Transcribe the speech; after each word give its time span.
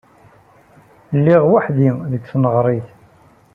Lliɣ 1.17 1.43
weḥd-i 1.51 1.89
deg 2.11 2.21
tneɣrit. 2.29 2.87